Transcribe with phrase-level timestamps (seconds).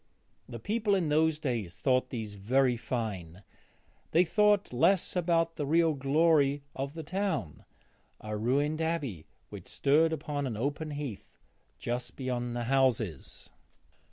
[0.49, 3.43] The people in those days thought these very fine;
[4.09, 7.65] they thought less about the real glory of the town
[8.19, 11.37] a ruined abbey which stood upon an open heath
[11.77, 13.51] just beyond the houses.